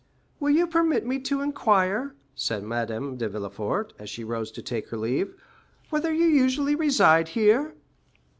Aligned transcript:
"Will 0.39 0.49
you 0.49 0.65
permit 0.65 1.05
me 1.05 1.19
to 1.19 1.41
inquire," 1.41 2.15
said 2.33 2.63
Madame 2.63 3.17
de 3.17 3.29
Villefort, 3.29 3.93
as 3.99 4.09
she 4.09 4.23
arose 4.23 4.49
to 4.53 4.63
take 4.63 4.89
her 4.89 4.97
leave, 4.97 5.35
"whether 5.91 6.11
you 6.11 6.25
usually 6.25 6.73
reside 6.73 7.27
here?" 7.27 7.75